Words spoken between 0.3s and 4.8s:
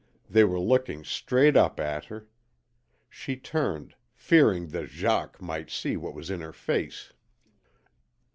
were looking straight up at her. She turned, fearing